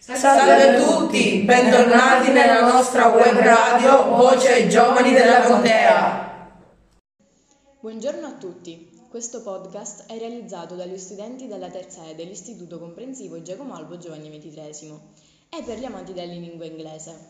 Salve 0.00 0.76
a 0.78 0.82
tutti, 0.82 1.42
bentornati 1.42 2.30
nella 2.30 2.62
nostra 2.62 3.08
web 3.08 3.36
radio 3.36 4.16
Voce 4.16 4.50
ai 4.50 4.70
Giovani 4.70 5.12
della 5.12 5.42
Contea. 5.42 6.50
Buongiorno 7.80 8.26
a 8.26 8.32
tutti, 8.32 8.90
questo 9.10 9.42
podcast 9.42 10.10
è 10.10 10.16
realizzato 10.16 10.74
dagli 10.74 10.96
studenti 10.96 11.48
della 11.48 11.68
terza 11.68 12.06
E 12.06 12.14
dell'Istituto 12.14 12.78
Comprensivo 12.78 13.42
Giacomo 13.42 13.74
Albo 13.74 13.98
Giovanni 13.98 14.30
XXIII 14.30 14.98
e 15.50 15.62
per 15.64 15.78
gli 15.78 15.84
amanti 15.84 16.14
della 16.14 16.32
lingua 16.32 16.64
inglese. 16.64 17.28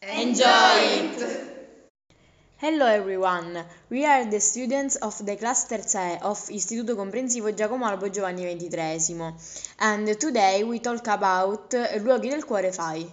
Enjoy 0.00 1.04
it! 1.04 1.57
Hello 2.60 2.86
everyone, 2.86 3.64
we 3.88 4.04
are 4.04 4.24
the 4.28 4.40
students 4.40 4.96
of 4.96 5.24
the 5.24 5.36
class 5.36 5.68
Terzae 5.68 6.20
of 6.22 6.38
Istituto 6.50 6.96
Comprensivo 6.96 7.56
Giacomo 7.56 7.86
Albo 7.86 8.08
Giovanni 8.08 8.58
XXIII 8.58 9.32
and 9.78 10.18
today 10.18 10.64
we 10.64 10.80
talk 10.80 11.06
about 11.06 11.70
Luoghi 11.70 12.30
del 12.30 12.42
Cuore 12.42 12.74
Fai. 12.74 13.06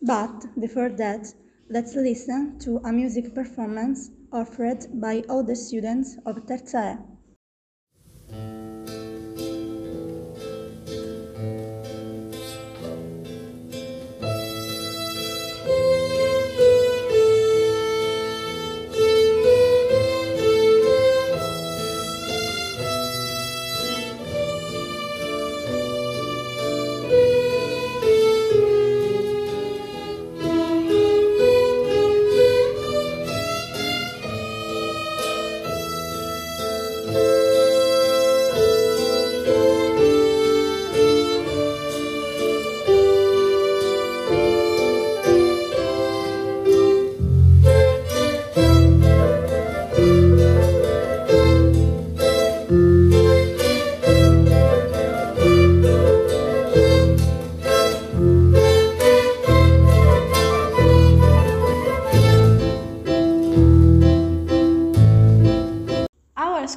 But 0.00 0.46
before 0.56 0.90
that, 0.90 1.34
let's 1.68 1.96
listen 1.96 2.60
to 2.60 2.78
a 2.84 2.92
music 2.92 3.34
performance 3.34 4.08
offered 4.32 4.86
by 5.00 5.24
all 5.28 5.42
the 5.42 5.56
students 5.56 6.16
of 6.24 6.46
Terzae. 6.46 7.15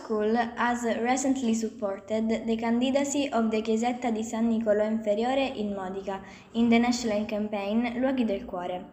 School 0.09 0.35
has 0.55 0.83
recently 1.07 1.53
supported 1.53 2.27
the 2.47 2.57
candidacy 2.57 3.29
of 3.31 3.51
the 3.51 3.61
Chiesetta 3.61 4.11
di 4.11 4.23
San 4.23 4.49
Nicolò 4.49 4.83
Inferiore 4.83 5.51
in 5.55 5.75
Modica 5.75 6.19
in 6.53 6.67
the 6.67 6.79
national 6.79 7.25
campaign 7.25 7.93
Luoghi 8.01 8.25
del 8.25 8.43
Cuore. 8.45 8.85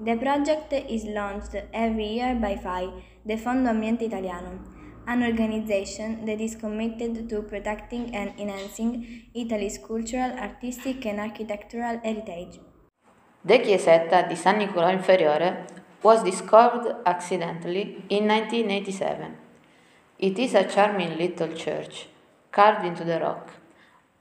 The 0.00 0.16
project 0.16 0.72
is 0.72 1.04
launched 1.04 1.54
every 1.72 2.08
year 2.18 2.34
by 2.34 2.56
FAI, 2.56 2.90
the 3.24 3.36
Fondo 3.36 3.68
Ambiente 3.70 4.06
Italiano, 4.06 4.58
an 5.06 5.22
organization 5.22 6.24
that 6.24 6.40
is 6.40 6.56
committed 6.56 7.28
to 7.28 7.42
protecting 7.42 8.12
and 8.12 8.32
enhancing 8.36 9.30
Italy's 9.32 9.78
cultural, 9.78 10.32
artistic 10.32 11.06
and 11.06 11.20
architectural 11.20 12.00
heritage. 12.02 12.58
The 13.44 13.60
Chiesetta 13.60 14.26
di 14.26 14.34
San 14.34 14.56
Nicolò 14.56 14.90
Inferiore 14.90 15.66
was 16.02 16.24
discovered 16.24 17.02
accidentally 17.04 18.02
in 18.08 18.26
1987. 18.26 19.43
It 20.18 20.38
is 20.38 20.54
a 20.54 20.64
charming 20.64 21.18
little 21.18 21.52
church, 21.52 22.06
carved 22.52 22.86
into 22.86 23.04
the 23.04 23.20
rock, 23.20 23.50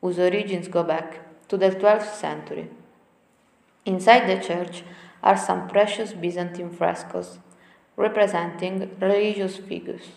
whose 0.01 0.19
origins 0.19 0.67
go 0.67 0.83
back 0.83 1.47
to 1.47 1.57
the 1.57 1.69
12th 1.69 2.13
century. 2.15 2.69
Inside 3.85 4.27
the 4.27 4.43
church 4.43 4.83
are 5.21 5.37
some 5.37 5.67
precious 5.67 6.13
Byzantine 6.13 6.71
frescoes 6.71 7.39
representing 7.95 8.89
religious 8.99 9.57
figures. 9.57 10.07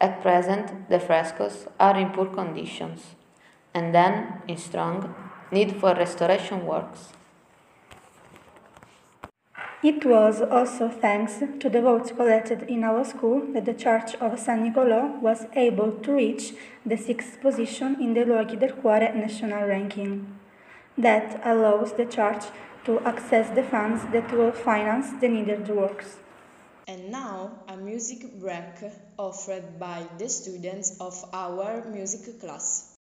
At 0.00 0.20
present, 0.22 0.88
the 0.88 1.00
frescoes 1.00 1.66
are 1.80 1.98
in 1.98 2.10
poor 2.10 2.26
conditions 2.26 3.14
and 3.74 3.94
then 3.94 4.42
in 4.46 4.56
strong 4.56 5.14
need 5.50 5.76
for 5.76 5.94
restoration 5.94 6.66
works. 6.66 7.12
It 9.80 10.04
was 10.04 10.42
also 10.42 10.88
thanks 10.88 11.34
to 11.60 11.70
the 11.70 11.80
votes 11.80 12.10
collected 12.10 12.62
in 12.62 12.82
our 12.82 13.04
school 13.04 13.46
that 13.52 13.64
the 13.64 13.74
Church 13.74 14.16
of 14.16 14.36
San 14.36 14.64
Nicolò 14.64 15.20
was 15.20 15.46
able 15.54 15.92
to 16.02 16.12
reach 16.14 16.52
the 16.84 16.96
sixth 16.96 17.40
position 17.40 17.96
in 18.00 18.12
the 18.12 18.24
Luoghi 18.24 18.58
del 18.58 18.72
Cuore 18.72 19.14
national 19.14 19.68
ranking. 19.68 20.36
That 20.96 21.40
allows 21.44 21.92
the 21.92 22.06
church 22.06 22.46
to 22.86 22.98
access 23.06 23.50
the 23.50 23.62
funds 23.62 24.02
that 24.12 24.32
will 24.32 24.50
finance 24.50 25.12
the 25.20 25.28
needed 25.28 25.68
works. 25.68 26.16
And 26.88 27.12
now 27.12 27.62
a 27.68 27.76
music 27.76 28.40
break 28.40 28.82
offered 29.16 29.78
by 29.78 30.02
the 30.18 30.28
students 30.28 30.96
of 30.98 31.24
our 31.32 31.84
music 31.84 32.40
class. 32.40 32.96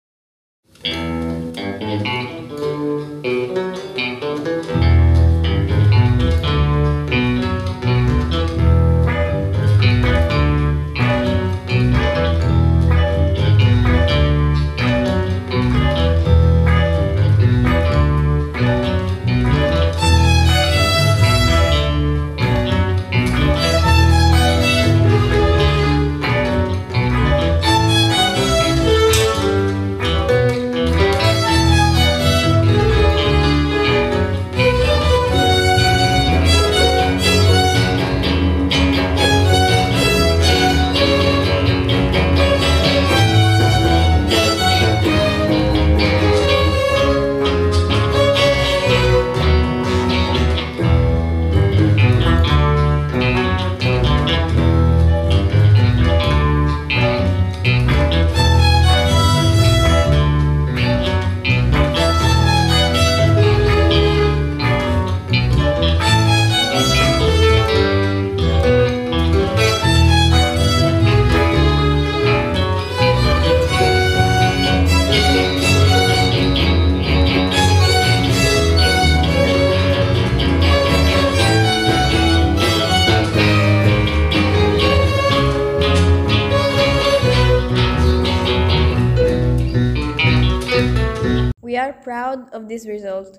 Are 91.95 92.03
proud 92.03 92.53
of 92.53 92.69
this 92.69 92.87
result. 92.87 93.39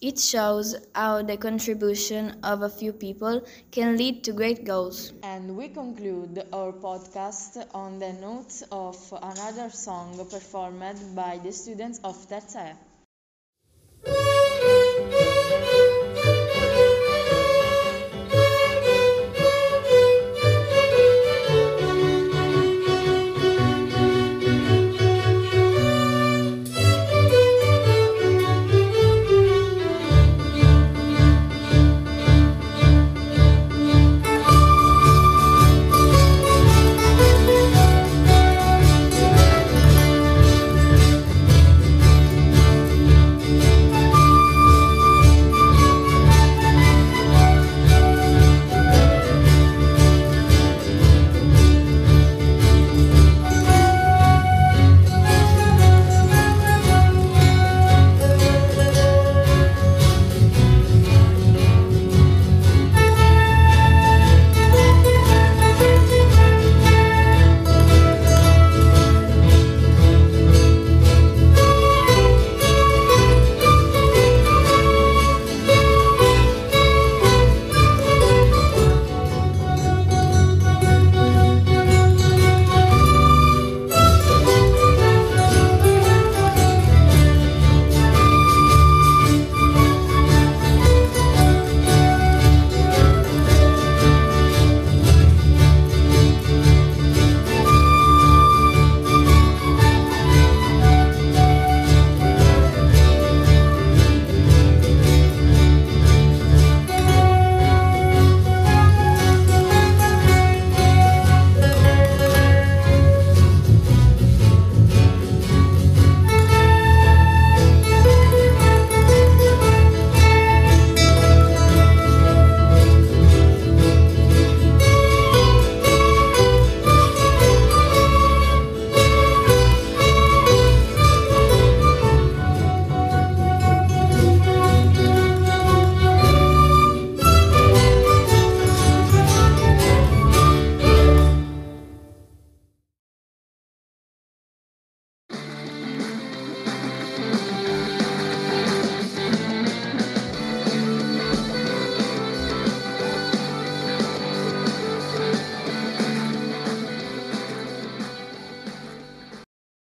It 0.00 0.18
shows 0.18 0.76
how 0.94 1.22
the 1.22 1.36
contribution 1.36 2.38
of 2.42 2.62
a 2.62 2.70
few 2.70 2.92
people 2.92 3.42
can 3.70 3.98
lead 3.98 4.24
to 4.24 4.32
great 4.32 4.64
goals. 4.64 5.12
And 5.22 5.56
we 5.56 5.68
conclude 5.68 6.42
our 6.52 6.72
podcast 6.72 7.66
on 7.74 7.98
the 7.98 8.14
notes 8.14 8.62
of 8.72 8.96
another 9.22 9.68
song 9.68 10.16
performed 10.30 11.14
by 11.14 11.38
the 11.42 11.52
students 11.52 12.00
of 12.02 12.16
Terza 12.28 12.72
E. 12.72 12.89